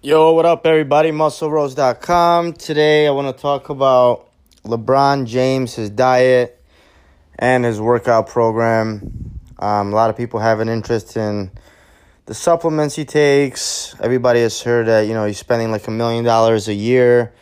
Yo, 0.00 0.30
what 0.30 0.46
up, 0.46 0.64
everybody? 0.64 1.10
MuscleRose.com. 1.10 2.52
Today, 2.52 3.08
I 3.08 3.10
want 3.10 3.36
to 3.36 3.42
talk 3.42 3.68
about 3.68 4.28
LeBron 4.62 5.26
James, 5.26 5.74
his 5.74 5.90
diet, 5.90 6.62
and 7.36 7.64
his 7.64 7.80
workout 7.80 8.28
program. 8.28 9.40
Um, 9.58 9.92
a 9.92 9.96
lot 9.96 10.08
of 10.08 10.16
people 10.16 10.38
have 10.38 10.60
an 10.60 10.68
interest 10.68 11.16
in 11.16 11.50
the 12.26 12.34
supplements 12.34 12.94
he 12.94 13.04
takes. 13.04 13.96
Everybody 14.00 14.40
has 14.42 14.62
heard 14.62 14.86
that 14.86 15.08
you 15.08 15.14
know 15.14 15.26
he's 15.26 15.38
spending 15.38 15.72
like 15.72 15.88
a 15.88 15.90
million 15.90 16.24
dollars 16.24 16.68
a 16.68 16.74
year 16.74 17.32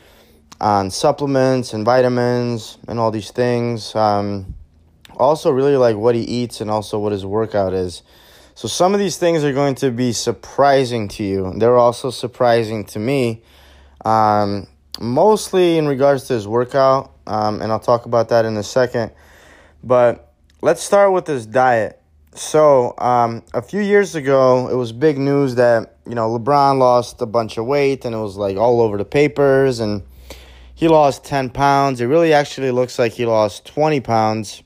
on 0.58 0.90
supplements 0.90 1.74
and 1.74 1.84
vitamins 1.84 2.78
and 2.88 2.98
all 2.98 3.10
these 3.10 3.32
things. 3.32 3.94
Um, 3.94 4.54
also, 5.18 5.50
really 5.50 5.76
like 5.76 5.96
what 5.96 6.14
he 6.14 6.22
eats 6.22 6.62
and 6.62 6.70
also 6.70 6.98
what 6.98 7.12
his 7.12 7.26
workout 7.26 7.74
is. 7.74 8.02
So 8.56 8.68
some 8.68 8.94
of 8.94 9.00
these 9.00 9.18
things 9.18 9.44
are 9.44 9.52
going 9.52 9.74
to 9.76 9.90
be 9.90 10.12
surprising 10.12 11.08
to 11.08 11.22
you. 11.22 11.52
They're 11.58 11.76
also 11.76 12.08
surprising 12.08 12.86
to 12.86 12.98
me, 12.98 13.42
um, 14.02 14.66
mostly 14.98 15.76
in 15.76 15.86
regards 15.86 16.24
to 16.28 16.32
his 16.32 16.48
workout, 16.48 17.12
um, 17.26 17.60
and 17.60 17.70
I'll 17.70 17.78
talk 17.78 18.06
about 18.06 18.30
that 18.30 18.46
in 18.46 18.56
a 18.56 18.62
second. 18.62 19.12
But 19.84 20.32
let's 20.62 20.82
start 20.82 21.12
with 21.12 21.26
his 21.26 21.44
diet. 21.44 22.00
So 22.32 22.94
um, 22.96 23.42
a 23.52 23.60
few 23.60 23.82
years 23.82 24.14
ago, 24.14 24.68
it 24.68 24.74
was 24.74 24.90
big 24.90 25.18
news 25.18 25.56
that 25.56 25.98
you 26.08 26.14
know 26.14 26.30
LeBron 26.38 26.78
lost 26.78 27.20
a 27.20 27.26
bunch 27.26 27.58
of 27.58 27.66
weight, 27.66 28.06
and 28.06 28.14
it 28.14 28.18
was 28.18 28.38
like 28.38 28.56
all 28.56 28.80
over 28.80 28.96
the 28.96 29.04
papers, 29.04 29.80
and 29.80 30.02
he 30.74 30.88
lost 30.88 31.26
ten 31.26 31.50
pounds. 31.50 32.00
It 32.00 32.06
really 32.06 32.32
actually 32.32 32.70
looks 32.70 32.98
like 32.98 33.12
he 33.12 33.26
lost 33.26 33.66
twenty 33.66 34.00
pounds. 34.00 34.62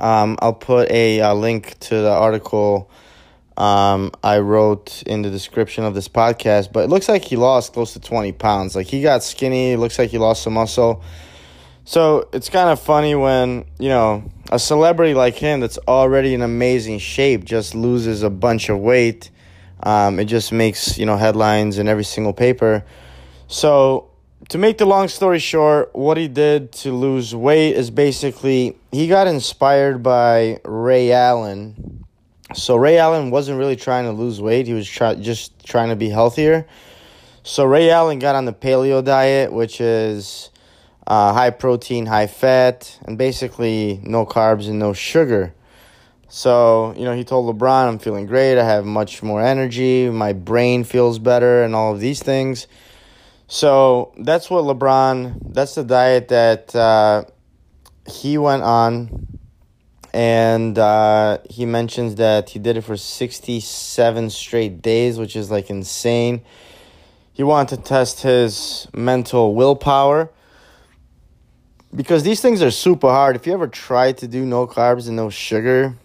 Um, 0.00 0.36
I'll 0.42 0.52
put 0.52 0.90
a, 0.90 1.20
a, 1.20 1.32
link 1.34 1.78
to 1.78 1.94
the 1.94 2.10
article 2.10 2.90
um, 3.56 4.10
I 4.22 4.38
wrote 4.38 5.02
in 5.06 5.22
the 5.22 5.30
description 5.30 5.84
of 5.84 5.94
this 5.94 6.08
podcast, 6.08 6.72
but 6.72 6.84
it 6.84 6.90
looks 6.90 7.08
like 7.08 7.24
he 7.24 7.36
lost 7.36 7.72
close 7.72 7.92
to 7.92 8.00
20 8.00 8.32
pounds. 8.32 8.74
Like 8.74 8.86
he 8.86 9.00
got 9.02 9.22
skinny, 9.22 9.72
it 9.72 9.78
looks 9.78 9.98
like 9.98 10.10
he 10.10 10.18
lost 10.18 10.42
some 10.42 10.54
muscle. 10.54 11.02
So 11.84 12.28
it's 12.32 12.48
kind 12.48 12.70
of 12.70 12.80
funny 12.80 13.14
when, 13.14 13.66
you 13.78 13.90
know, 13.90 14.30
a 14.50 14.58
celebrity 14.58 15.14
like 15.14 15.36
him 15.36 15.60
that's 15.60 15.78
already 15.86 16.34
in 16.34 16.42
amazing 16.42 16.98
shape 16.98 17.44
just 17.44 17.74
loses 17.74 18.22
a 18.22 18.30
bunch 18.30 18.68
of 18.68 18.78
weight. 18.78 19.30
Um, 19.82 20.18
it 20.18 20.24
just 20.24 20.50
makes, 20.50 20.98
you 20.98 21.06
know, 21.06 21.16
headlines 21.16 21.78
in 21.78 21.86
every 21.88 22.04
single 22.04 22.32
paper. 22.32 22.84
So 23.46 24.10
to 24.48 24.58
make 24.58 24.78
the 24.78 24.86
long 24.86 25.08
story 25.08 25.38
short, 25.38 25.94
what 25.94 26.16
he 26.16 26.26
did 26.26 26.72
to 26.72 26.92
lose 26.92 27.34
weight 27.34 27.74
is 27.76 27.90
basically 27.90 28.76
he 28.90 29.06
got 29.06 29.26
inspired 29.26 30.02
by 30.02 30.60
Ray 30.64 31.12
Allen 31.12 32.03
so 32.52 32.76
Ray 32.76 32.98
Allen 32.98 33.30
wasn't 33.30 33.58
really 33.58 33.76
trying 33.76 34.04
to 34.04 34.12
lose 34.12 34.40
weight. 34.40 34.66
He 34.66 34.74
was 34.74 34.88
try- 34.88 35.14
just 35.14 35.64
trying 35.64 35.88
to 35.88 35.96
be 35.96 36.10
healthier. 36.10 36.66
So 37.42 37.64
Ray 37.64 37.90
Allen 37.90 38.18
got 38.18 38.34
on 38.34 38.44
the 38.44 38.52
paleo 38.52 39.02
diet, 39.02 39.52
which 39.52 39.80
is 39.80 40.50
uh, 41.06 41.32
high 41.32 41.50
protein, 41.50 42.06
high 42.06 42.26
fat, 42.26 42.98
and 43.06 43.16
basically 43.16 44.00
no 44.02 44.26
carbs 44.26 44.68
and 44.68 44.78
no 44.78 44.92
sugar. 44.92 45.54
So, 46.28 46.94
you 46.96 47.04
know, 47.04 47.14
he 47.14 47.22
told 47.22 47.54
LeBron, 47.54 47.86
I'm 47.88 47.98
feeling 47.98 48.26
great. 48.26 48.58
I 48.58 48.64
have 48.64 48.84
much 48.84 49.22
more 49.22 49.40
energy. 49.40 50.10
My 50.10 50.32
brain 50.32 50.82
feels 50.82 51.18
better, 51.18 51.62
and 51.62 51.74
all 51.74 51.92
of 51.92 52.00
these 52.00 52.22
things. 52.22 52.66
So, 53.46 54.12
that's 54.18 54.50
what 54.50 54.64
LeBron, 54.64 55.52
that's 55.54 55.76
the 55.76 55.84
diet 55.84 56.28
that 56.28 56.74
uh, 56.74 57.24
he 58.06 58.36
went 58.36 58.62
on 58.62 59.33
and 60.14 60.78
uh, 60.78 61.38
he 61.50 61.66
mentions 61.66 62.14
that 62.14 62.50
he 62.50 62.60
did 62.60 62.76
it 62.76 62.82
for 62.82 62.96
67 62.96 64.30
straight 64.30 64.80
days, 64.80 65.18
which 65.18 65.34
is 65.34 65.50
like 65.50 65.70
insane. 65.70 66.42
He 67.32 67.42
wanted 67.42 67.78
to 67.78 67.82
test 67.82 68.22
his 68.22 68.86
mental 68.94 69.56
willpower 69.56 70.30
because 71.92 72.22
these 72.22 72.40
things 72.40 72.62
are 72.62 72.70
super 72.70 73.08
hard. 73.08 73.34
If 73.34 73.48
you 73.48 73.54
ever 73.54 73.66
try 73.66 74.12
to 74.12 74.28
do 74.28 74.46
no 74.46 74.68
carbs 74.68 75.08
and 75.08 75.16
no 75.16 75.30
sugar, 75.30 75.96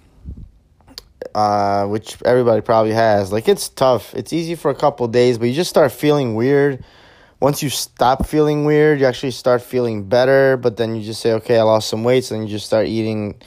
uh, 1.36 1.86
which 1.86 2.18
everybody 2.26 2.62
probably 2.62 2.94
has, 2.94 3.32
like 3.32 3.48
it's 3.48 3.70
tough. 3.70 4.16
It's 4.16 4.34
easy 4.34 4.56
for 4.56 4.72
a 4.72 4.76
couple 4.76 5.08
days, 5.08 5.38
but 5.38 5.46
you 5.46 5.54
just 5.54 5.70
start 5.70 5.92
feeling 5.92 6.34
weird. 6.34 6.84
Once 7.40 7.62
you 7.62 7.70
stop 7.70 8.26
feeling 8.26 8.66
weird, 8.66 9.00
you 9.00 9.06
actually 9.06 9.32
start 9.32 9.62
feeling 9.62 10.10
better, 10.10 10.58
but 10.58 10.78
then 10.78 10.96
you 10.96 11.04
just 11.04 11.22
say, 11.22 11.34
okay, 11.34 11.60
I 11.60 11.62
lost 11.62 11.90
some 11.90 12.04
weight, 12.04 12.24
so 12.24 12.34
then 12.34 12.48
you 12.48 12.50
just 12.50 12.66
start 12.66 12.88
eating 12.88 13.40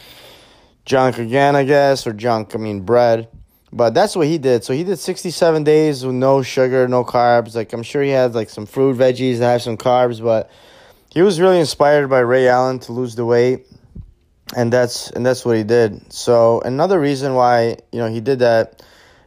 junk 0.84 1.18
again, 1.18 1.56
I 1.56 1.64
guess, 1.64 2.06
or 2.06 2.12
junk, 2.12 2.54
I 2.54 2.58
mean 2.58 2.80
bread. 2.80 3.28
But 3.72 3.94
that's 3.94 4.14
what 4.14 4.26
he 4.26 4.36
did. 4.36 4.64
So 4.64 4.74
he 4.74 4.84
did 4.84 4.98
67 4.98 5.64
days 5.64 6.04
with 6.04 6.14
no 6.14 6.42
sugar, 6.42 6.86
no 6.88 7.04
carbs. 7.04 7.54
Like 7.54 7.72
I'm 7.72 7.82
sure 7.82 8.02
he 8.02 8.10
had 8.10 8.34
like 8.34 8.50
some 8.50 8.66
fruit, 8.66 8.98
veggies 8.98 9.38
that 9.38 9.52
have 9.52 9.62
some 9.62 9.78
carbs, 9.78 10.22
but 10.22 10.50
he 11.10 11.22
was 11.22 11.40
really 11.40 11.58
inspired 11.58 12.08
by 12.08 12.20
Ray 12.20 12.48
Allen 12.48 12.80
to 12.80 12.92
lose 12.92 13.14
the 13.14 13.24
weight. 13.24 13.66
And 14.54 14.70
that's 14.70 15.10
and 15.10 15.24
that's 15.24 15.46
what 15.46 15.56
he 15.56 15.64
did. 15.64 16.12
So 16.12 16.60
another 16.60 17.00
reason 17.00 17.32
why, 17.34 17.78
you 17.90 18.00
know, 18.00 18.08
he 18.08 18.20
did 18.20 18.40
that 18.40 18.82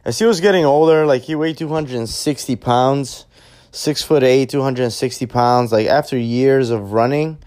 as 0.06 0.20
he 0.20 0.24
was 0.24 0.40
getting 0.40 0.64
older, 0.64 1.04
like 1.04 1.22
he 1.22 1.34
weighed 1.34 1.58
260 1.58 2.54
pounds, 2.56 3.26
six 3.72 4.04
foot 4.04 4.22
eight, 4.22 4.50
260 4.50 5.26
pounds. 5.26 5.72
Like 5.72 5.88
after 5.88 6.16
years 6.16 6.70
of 6.70 6.92
running, 6.92 7.38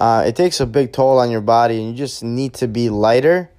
uh, 0.00 0.24
it 0.26 0.36
takes 0.36 0.60
a 0.60 0.66
big 0.66 0.92
toll 0.92 1.18
on 1.18 1.30
your 1.30 1.40
body, 1.40 1.78
and 1.78 1.90
you 1.90 1.94
just 1.94 2.22
need 2.22 2.54
to 2.54 2.68
be 2.68 2.90
lighter 2.90 3.50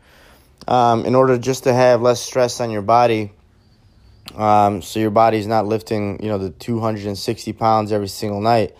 um, 0.67 1.05
in 1.05 1.15
order 1.15 1.37
just 1.37 1.63
to 1.65 1.73
have 1.73 2.01
less 2.01 2.21
stress 2.21 2.59
on 2.61 2.71
your 2.71 2.81
body. 2.81 3.31
Um, 4.35 4.81
so 4.81 4.99
your 4.99 5.09
body's 5.09 5.47
not 5.47 5.65
lifting, 5.65 6.21
you 6.21 6.29
know, 6.29 6.37
the 6.37 6.51
260 6.51 7.53
pounds 7.53 7.91
every 7.91 8.07
single 8.07 8.41
night. 8.41 8.75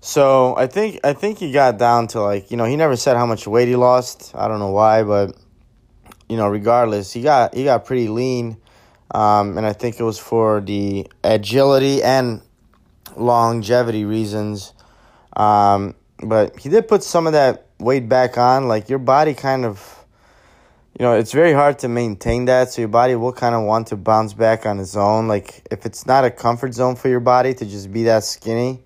So 0.00 0.56
I 0.56 0.66
think 0.66 1.00
I 1.04 1.12
think 1.12 1.38
he 1.38 1.52
got 1.52 1.78
down 1.78 2.08
to 2.08 2.20
like, 2.20 2.50
you 2.50 2.56
know, 2.56 2.64
he 2.64 2.76
never 2.76 2.96
said 2.96 3.16
how 3.16 3.26
much 3.26 3.46
weight 3.46 3.68
he 3.68 3.76
lost. 3.76 4.32
I 4.34 4.48
don't 4.48 4.58
know 4.58 4.70
why, 4.70 5.02
but 5.02 5.34
you 6.28 6.36
know, 6.36 6.48
regardless, 6.48 7.12
he 7.12 7.22
got 7.22 7.54
he 7.54 7.64
got 7.64 7.84
pretty 7.84 8.08
lean. 8.08 8.58
Um, 9.10 9.56
and 9.56 9.66
I 9.66 9.72
think 9.72 10.00
it 10.00 10.02
was 10.02 10.18
for 10.18 10.60
the 10.60 11.06
agility 11.22 12.02
and 12.02 12.42
longevity 13.16 14.04
reasons. 14.04 14.72
Um, 15.36 15.94
but 16.24 16.58
he 16.58 16.68
did 16.68 16.88
put 16.88 17.02
some 17.02 17.26
of 17.26 17.32
that 17.32 17.66
weight 17.78 18.08
back 18.08 18.38
on. 18.38 18.68
Like 18.68 18.88
your 18.88 18.98
body 18.98 19.34
kind 19.34 19.64
of, 19.64 20.04
you 20.98 21.04
know, 21.04 21.14
it's 21.14 21.32
very 21.32 21.52
hard 21.52 21.78
to 21.80 21.88
maintain 21.88 22.46
that. 22.46 22.70
So 22.70 22.82
your 22.82 22.88
body 22.88 23.14
will 23.14 23.32
kind 23.32 23.54
of 23.54 23.64
want 23.64 23.88
to 23.88 23.96
bounce 23.96 24.32
back 24.32 24.66
on 24.66 24.78
its 24.80 24.96
own. 24.96 25.28
Like 25.28 25.66
if 25.70 25.86
it's 25.86 26.06
not 26.06 26.24
a 26.24 26.30
comfort 26.30 26.74
zone 26.74 26.96
for 26.96 27.08
your 27.08 27.20
body 27.20 27.54
to 27.54 27.64
just 27.64 27.92
be 27.92 28.04
that 28.04 28.24
skinny, 28.24 28.82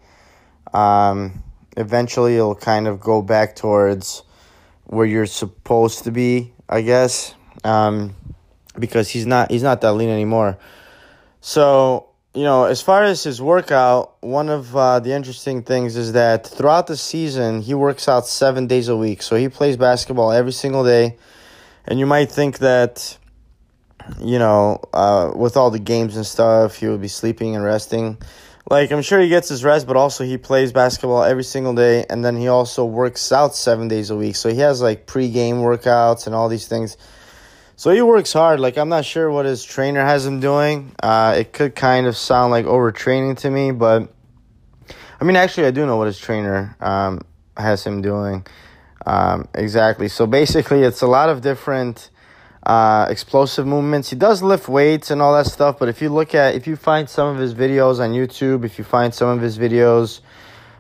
um, 0.73 1.43
eventually 1.77 2.37
it'll 2.37 2.55
kind 2.55 2.89
of 2.89 3.01
go 3.01 3.23
back 3.23 3.57
towards 3.57 4.23
where 4.85 5.07
you're 5.07 5.27
supposed 5.27 6.05
to 6.05 6.11
be, 6.11 6.53
I 6.69 6.83
guess. 6.83 7.35
Um, 7.65 8.15
because 8.79 9.09
he's 9.09 9.27
not 9.27 9.51
he's 9.51 9.63
not 9.63 9.81
that 9.81 9.93
lean 9.93 10.09
anymore. 10.09 10.59
So 11.41 12.08
you 12.39 12.45
know, 12.45 12.67
as 12.67 12.81
far 12.81 13.03
as 13.03 13.25
his 13.25 13.43
workout, 13.43 14.15
one 14.23 14.49
of 14.49 14.77
uh, 14.77 15.01
the 15.01 15.11
interesting 15.11 15.65
things 15.65 15.97
is 15.97 16.13
that 16.13 16.47
throughout 16.47 16.87
the 16.87 16.97
season, 16.97 17.63
he 17.63 17.75
works 17.75 18.07
out 18.07 18.29
seven 18.29 18.69
days 18.69 18.87
a 18.87 18.97
week. 18.97 19.23
So 19.23 19.35
he 19.35 19.49
plays 19.49 19.77
basketball 19.77 20.31
every 20.31 20.53
single 20.53 20.85
day. 20.85 21.17
And 21.85 21.99
you 21.99 22.07
might 22.07 22.31
think 22.31 22.59
that, 22.59 23.19
you 24.21 24.39
know, 24.39 24.81
uh, 24.93 25.33
with 25.35 25.57
all 25.57 25.73
the 25.73 25.81
games 25.81 26.15
and 26.15 26.25
stuff, 26.25 26.77
he 26.77 26.87
would 26.87 27.01
be 27.01 27.09
sleeping 27.09 27.57
and 27.57 27.65
resting. 27.65 28.19
Like, 28.71 28.93
I'm 28.93 29.03
sure 29.03 29.19
he 29.19 29.29
gets 29.29 29.49
his 29.49 29.65
rest, 29.65 29.89
but 29.89 29.97
also 29.97 30.23
he 30.23 30.39
plays 30.39 30.71
basketball 30.71 31.25
every 31.25 31.43
single 31.43 31.75
day. 31.75 32.07
And 32.09 32.25
then 32.25 32.37
he 32.37 32.47
also 32.47 32.85
works 32.85 33.33
out 33.33 33.57
seven 33.57 33.89
days 33.89 34.11
a 34.11 34.17
week. 34.17 34.37
So 34.37 34.49
he 34.49 34.61
has 34.61 34.81
like 34.81 35.07
pre 35.07 35.29
game 35.29 35.57
workouts 35.57 36.27
and 36.27 36.37
all 36.37 36.49
these 36.49 36.69
things 36.69 36.97
so 37.79 37.93
he 37.93 38.03
works 38.03 38.33
hard. 38.33 38.59
Like 38.59 38.77
I'm 38.77 38.89
not 38.89 39.05
sure 39.05 39.31
what 39.31 39.47
his 39.47 39.63
trainer 39.63 40.05
has 40.05 40.27
him 40.27 40.41
doing. 40.41 40.97
Uh, 41.01 41.37
it 41.39 41.53
could 41.53 41.77
kind 41.77 42.09
of 42.09 42.17
sound 42.17 42.51
like 42.51 42.67
overtraining 42.67 43.39
to 43.39 43.51
me, 43.51 43.71
but 43.71 44.13
I 45.21 45.25
mean, 45.25 45.37
actually, 45.37 45.69
I 45.69 45.71
do 45.71 45.87
know 45.87 45.97
what 45.97 46.09
his 46.09 46.19
trainer 46.19 46.77
um, 46.81 47.21
has 47.57 47.85
him 47.85 48.03
doing. 48.03 48.45
Um, 49.07 49.47
exactly. 49.55 50.09
So 50.09 50.27
basically, 50.27 50.83
it's 50.83 51.03
a 51.03 51.07
lot 51.07 51.29
of 51.29 51.41
different 51.41 52.11
uh, 52.65 53.07
explosive 53.11 53.65
movements. 53.65 54.11
He 54.11 54.17
does 54.17 54.43
lift 54.43 54.69
weights 54.69 55.13
and 55.13 55.23
all 55.23 55.33
that 55.35 55.47
stuff, 55.47 55.79
but 55.79 55.89
if 55.89 56.03
you 56.03 56.09
look 56.09 56.35
at, 56.35 56.57
if 56.57 56.67
you 56.67 56.75
find 56.75 57.09
some 57.09 57.29
of 57.29 57.39
his 57.39 57.55
videos 57.55 58.01
on 58.01 58.11
YouTube, 58.11 58.65
if 58.65 58.79
you 58.79 58.83
find 58.83 59.15
some 59.15 59.29
of 59.29 59.41
his 59.41 59.57
videos 59.57 60.21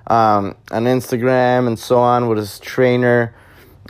um, 0.08 0.56
on 0.72 0.84
Instagram 0.86 1.68
and 1.68 1.78
so 1.78 1.98
on 1.98 2.26
with 2.26 2.38
his 2.38 2.58
trainer, 2.58 3.36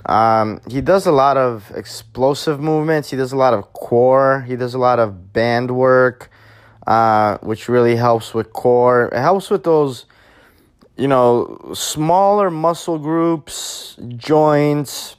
um, 0.07 0.61
he 0.69 0.81
does 0.81 1.07
a 1.07 1.13
lot 1.13 1.37
of 1.37 1.71
explosive 1.75 2.61
movements. 2.61 3.11
He 3.11 3.17
does 3.17 3.33
a 3.33 3.37
lot 3.37 3.55
of 3.55 3.73
core. 3.73 4.45
He 4.47 4.57
does 4.57 4.75
a 4.75 4.79
lot 4.79 4.99
of 4.99 5.33
band 5.33 5.71
work, 5.71 6.31
uh, 6.87 7.39
which 7.39 7.69
really 7.69 7.97
helps 7.97 8.35
with 8.35 8.53
core. 8.53 9.07
It 9.09 9.21
helps 9.21 9.51
with 9.51 9.65
those, 9.65 10.07
you 10.97 11.09
know, 11.09 11.73
smaller 11.75 12.51
muscle 12.51 12.99
groups, 12.99 13.97
joints, 14.17 15.17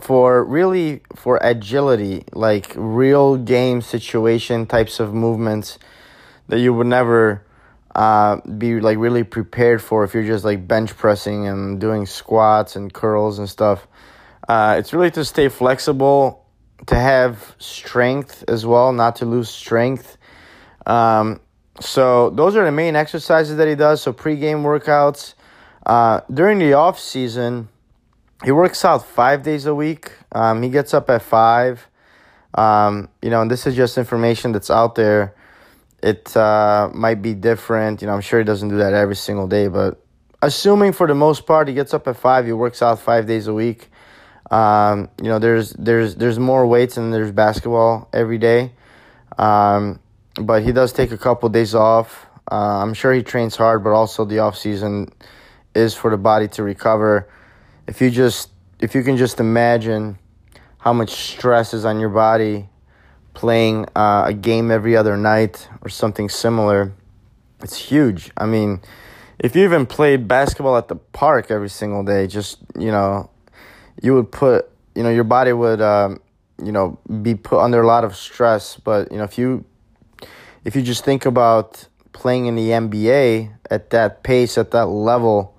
for 0.00 0.44
really 0.44 1.00
for 1.14 1.38
agility, 1.42 2.24
like 2.32 2.72
real 2.76 3.36
game 3.36 3.80
situation 3.80 4.66
types 4.66 5.00
of 5.00 5.14
movements 5.14 5.78
that 6.48 6.60
you 6.60 6.72
would 6.74 6.86
never 6.86 7.45
uh, 7.96 8.36
be 8.58 8.78
like 8.78 8.98
really 8.98 9.24
prepared 9.24 9.82
for 9.82 10.04
if 10.04 10.12
you're 10.12 10.22
just 10.22 10.44
like 10.44 10.68
bench 10.68 10.94
pressing 10.98 11.48
and 11.48 11.80
doing 11.80 12.04
squats 12.04 12.76
and 12.76 12.92
curls 12.92 13.38
and 13.38 13.48
stuff. 13.48 13.88
Uh, 14.46 14.76
it's 14.78 14.92
really 14.92 15.10
to 15.10 15.24
stay 15.24 15.48
flexible, 15.48 16.44
to 16.86 16.94
have 16.94 17.56
strength 17.58 18.44
as 18.48 18.66
well, 18.66 18.92
not 18.92 19.16
to 19.16 19.24
lose 19.24 19.48
strength. 19.48 20.18
Um, 20.84 21.40
so 21.80 22.28
those 22.28 22.54
are 22.54 22.66
the 22.66 22.70
main 22.70 22.96
exercises 22.96 23.56
that 23.56 23.66
he 23.66 23.74
does. 23.74 24.02
So 24.02 24.12
pregame 24.12 24.62
workouts. 24.62 25.32
Uh, 25.86 26.20
during 26.32 26.58
the 26.58 26.74
off 26.74 26.98
season, 27.00 27.68
he 28.44 28.52
works 28.52 28.84
out 28.84 29.06
five 29.06 29.42
days 29.42 29.64
a 29.64 29.74
week. 29.74 30.12
Um, 30.32 30.62
he 30.62 30.68
gets 30.68 30.92
up 30.92 31.08
at 31.08 31.22
five. 31.22 31.88
Um, 32.52 33.08
you 33.22 33.30
know, 33.30 33.40
and 33.40 33.50
this 33.50 33.66
is 33.66 33.74
just 33.74 33.96
information 33.96 34.52
that's 34.52 34.70
out 34.70 34.96
there. 34.96 35.34
It 36.06 36.36
uh, 36.36 36.88
might 36.94 37.20
be 37.20 37.34
different. 37.34 38.00
You 38.00 38.06
know, 38.06 38.14
I'm 38.14 38.20
sure 38.20 38.38
he 38.38 38.44
doesn't 38.44 38.68
do 38.68 38.76
that 38.76 38.94
every 38.94 39.16
single 39.16 39.48
day, 39.48 39.66
but 39.66 40.00
assuming 40.40 40.92
for 40.92 41.08
the 41.08 41.16
most 41.16 41.46
part 41.46 41.66
he 41.66 41.74
gets 41.74 41.92
up 41.94 42.06
at 42.06 42.16
five, 42.16 42.46
he 42.46 42.52
works 42.52 42.80
out 42.80 43.00
five 43.00 43.26
days 43.26 43.48
a 43.48 43.52
week. 43.52 43.90
Um, 44.48 45.10
you 45.20 45.28
know, 45.28 45.40
there's 45.40 45.72
there's 45.72 46.14
there's 46.14 46.38
more 46.38 46.64
weights 46.64 46.96
and 46.96 47.12
there's 47.12 47.32
basketball 47.32 48.08
every 48.12 48.38
day. 48.38 48.70
Um, 49.36 49.98
but 50.40 50.62
he 50.62 50.70
does 50.70 50.92
take 50.92 51.10
a 51.10 51.18
couple 51.18 51.48
days 51.48 51.74
off. 51.74 52.26
Uh, 52.52 52.82
I'm 52.82 52.94
sure 52.94 53.12
he 53.12 53.24
trains 53.24 53.56
hard, 53.56 53.82
but 53.82 53.90
also 53.90 54.24
the 54.24 54.38
off 54.38 54.56
season 54.56 55.12
is 55.74 55.94
for 55.94 56.12
the 56.12 56.16
body 56.16 56.46
to 56.54 56.62
recover. 56.62 57.28
If 57.88 58.00
you 58.00 58.10
just 58.10 58.50
if 58.78 58.94
you 58.94 59.02
can 59.02 59.16
just 59.16 59.40
imagine 59.40 60.20
how 60.78 60.92
much 60.92 61.10
stress 61.10 61.74
is 61.74 61.84
on 61.84 61.98
your 61.98 62.10
body 62.10 62.68
playing 63.36 63.86
uh, 63.94 64.24
a 64.26 64.32
game 64.32 64.70
every 64.70 64.96
other 64.96 65.16
night 65.16 65.68
or 65.82 65.90
something 65.90 66.28
similar, 66.28 66.92
it's 67.62 67.76
huge. 67.76 68.32
I 68.36 68.46
mean, 68.46 68.80
if 69.38 69.54
you 69.54 69.62
even 69.62 69.84
played 69.84 70.26
basketball 70.26 70.76
at 70.76 70.88
the 70.88 70.96
park 70.96 71.50
every 71.50 71.68
single 71.68 72.02
day, 72.02 72.26
just 72.26 72.58
you 72.76 72.90
know, 72.90 73.30
you 74.02 74.14
would 74.14 74.32
put 74.32 74.70
you 74.94 75.02
know 75.02 75.10
your 75.10 75.24
body 75.24 75.52
would 75.52 75.82
um, 75.82 76.20
you 76.64 76.72
know 76.72 76.98
be 77.22 77.34
put 77.34 77.60
under 77.60 77.80
a 77.80 77.86
lot 77.86 78.04
of 78.04 78.16
stress. 78.16 78.76
But 78.76 79.12
you 79.12 79.18
know 79.18 79.24
if 79.24 79.36
you 79.36 79.64
if 80.64 80.74
you 80.74 80.82
just 80.82 81.04
think 81.04 81.26
about 81.26 81.86
playing 82.12 82.46
in 82.46 82.56
the 82.56 82.70
NBA 82.70 83.52
at 83.70 83.90
that 83.90 84.22
pace, 84.22 84.56
at 84.56 84.70
that 84.70 84.86
level, 84.86 85.54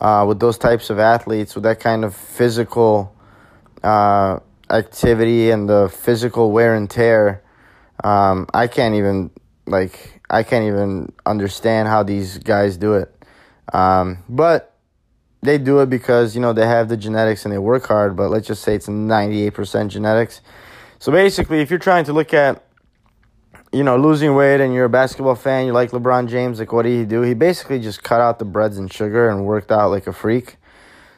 uh, 0.00 0.24
with 0.26 0.40
those 0.40 0.58
types 0.58 0.90
of 0.90 0.98
athletes, 0.98 1.54
with 1.54 1.62
that 1.62 1.78
kind 1.78 2.04
of 2.04 2.16
physical 2.16 3.14
uh, 3.84 4.40
activity 4.72 5.50
and 5.50 5.68
the 5.68 5.88
physical 5.88 6.50
wear 6.50 6.74
and 6.74 6.88
tear, 6.88 7.42
um, 8.02 8.46
I 8.54 8.66
can't 8.66 8.94
even 8.94 9.30
like 9.66 10.20
I 10.30 10.42
can't 10.42 10.64
even 10.64 11.12
understand 11.26 11.88
how 11.88 12.02
these 12.02 12.38
guys 12.38 12.76
do 12.76 12.94
it. 12.94 13.14
Um, 13.72 14.18
but 14.28 14.74
they 15.42 15.58
do 15.58 15.80
it 15.80 15.90
because 15.90 16.34
you 16.34 16.40
know 16.40 16.52
they 16.52 16.66
have 16.66 16.88
the 16.88 16.96
genetics 16.96 17.44
and 17.44 17.52
they 17.52 17.58
work 17.58 17.86
hard. 17.86 18.16
But 18.16 18.30
let's 18.30 18.46
just 18.46 18.62
say 18.62 18.74
it's 18.74 18.88
ninety 18.88 19.42
eight 19.46 19.54
percent 19.54 19.92
genetics. 19.92 20.40
So 20.98 21.12
basically, 21.12 21.60
if 21.60 21.70
you're 21.70 21.78
trying 21.78 22.04
to 22.04 22.12
look 22.12 22.32
at 22.32 22.64
you 23.72 23.82
know, 23.82 23.96
losing 23.96 24.34
weight 24.34 24.60
and 24.60 24.74
you're 24.74 24.84
a 24.84 24.90
basketball 24.90 25.34
fan, 25.34 25.64
you 25.64 25.72
like 25.72 25.90
LeBron 25.92 26.28
James, 26.28 26.58
like 26.58 26.72
what 26.72 26.82
did 26.82 26.92
he 26.92 27.04
do? 27.06 27.22
He 27.22 27.32
basically 27.32 27.80
just 27.80 28.02
cut 28.02 28.20
out 28.20 28.38
the 28.38 28.44
breads 28.44 28.76
and 28.76 28.92
sugar 28.92 29.30
and 29.30 29.46
worked 29.46 29.72
out 29.72 29.90
like 29.90 30.06
a 30.06 30.12
freak. 30.12 30.56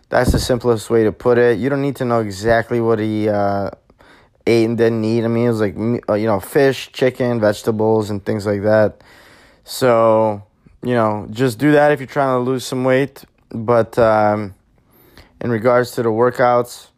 That's 0.09 0.33
the 0.33 0.39
simplest 0.39 0.91
way 0.91 1.05
to 1.05 1.13
put 1.13 1.39
it. 1.39 1.59
You 1.59 1.69
don't 1.69 1.83
need 1.83 1.97
to 1.97 2.05
know 2.05 2.21
exactly 2.21 2.81
what 2.81 2.99
he 2.99 3.29
uh, 3.29 3.71
ate 4.47 4.65
and 4.65 4.79
didn't 4.79 5.05
eat. 5.05 5.25
I 5.25 5.29
mean, 5.29 5.47
it 5.47 5.51
was 5.51 5.61
like, 5.61 5.77
uh, 6.09 6.15
you 6.15 6.27
know, 6.27 6.41
fish, 6.41 6.93
chicken, 6.93 7.41
vegetables, 7.41 8.11
and 8.11 8.25
things 8.25 8.47
like 8.47 8.63
that. 8.63 9.03
So, 9.65 10.43
you 10.83 10.95
know, 10.95 11.27
just 11.31 11.59
do 11.59 11.73
that 11.73 11.93
if 11.93 12.01
you're 12.01 12.07
trying 12.07 12.37
to 12.37 12.51
lose 12.51 12.65
some 12.65 12.85
weight. 12.85 13.25
But 13.51 13.99
um, 13.99 14.55
in 15.41 15.51
regards 15.51 15.93
to 15.93 16.03
the 16.03 16.11
workouts, 16.11 16.89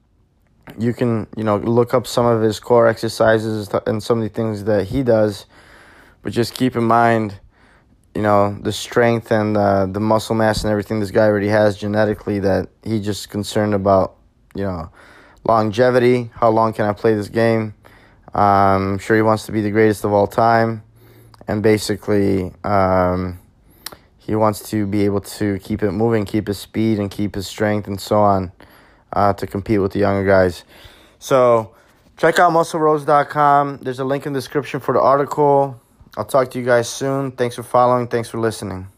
you 0.78 0.92
can 0.92 1.26
you 1.36 1.44
know 1.44 1.56
look 1.56 1.94
up 1.94 2.06
some 2.06 2.26
of 2.26 2.42
his 2.42 2.58
core 2.58 2.86
exercises 2.86 3.68
and 3.86 4.02
some 4.02 4.18
of 4.18 4.24
the 4.24 4.28
things 4.28 4.64
that 4.64 4.86
he 4.88 5.02
does 5.02 5.46
but 6.22 6.32
just 6.32 6.54
keep 6.54 6.74
in 6.76 6.84
mind 6.84 7.38
you 8.16 8.22
know 8.22 8.58
the 8.62 8.72
strength 8.72 9.30
and 9.30 9.56
uh, 9.56 9.86
the 9.86 10.00
muscle 10.00 10.34
mass 10.34 10.64
and 10.64 10.70
everything 10.70 10.98
this 10.98 11.12
guy 11.12 11.26
already 11.26 11.48
has 11.48 11.76
genetically 11.76 12.40
that 12.40 12.68
he 12.82 12.98
just 13.00 13.28
concerned 13.28 13.74
about 13.74 14.16
you 14.54 14.64
know 14.64 14.90
longevity 15.44 16.30
how 16.34 16.48
long 16.48 16.72
can 16.72 16.86
i 16.86 16.92
play 16.92 17.14
this 17.14 17.28
game 17.28 17.74
um, 18.34 18.92
i'm 18.92 18.98
sure 18.98 19.16
he 19.16 19.22
wants 19.22 19.46
to 19.46 19.52
be 19.52 19.60
the 19.60 19.70
greatest 19.70 20.04
of 20.04 20.12
all 20.12 20.26
time 20.26 20.82
and 21.46 21.62
basically 21.62 22.52
um, 22.64 23.38
he 24.18 24.34
wants 24.34 24.68
to 24.70 24.86
be 24.86 25.04
able 25.04 25.20
to 25.20 25.58
keep 25.60 25.82
it 25.82 25.92
moving 25.92 26.24
keep 26.24 26.48
his 26.48 26.58
speed 26.58 26.98
and 26.98 27.10
keep 27.10 27.34
his 27.36 27.46
strength 27.46 27.86
and 27.86 28.00
so 28.00 28.18
on 28.18 28.50
uh, 29.16 29.32
to 29.32 29.46
compete 29.46 29.80
with 29.80 29.92
the 29.92 29.98
younger 30.00 30.26
guys. 30.26 30.64
So 31.18 31.74
check 32.16 32.38
out 32.38 32.52
musclerose.com. 32.52 33.78
There's 33.78 33.98
a 33.98 34.04
link 34.04 34.26
in 34.26 34.32
the 34.32 34.38
description 34.38 34.78
for 34.78 34.92
the 34.92 35.00
article. 35.00 35.80
I'll 36.16 36.24
talk 36.24 36.50
to 36.52 36.58
you 36.58 36.64
guys 36.64 36.88
soon. 36.88 37.32
Thanks 37.32 37.56
for 37.56 37.62
following. 37.62 38.08
Thanks 38.08 38.30
for 38.30 38.38
listening. 38.38 38.95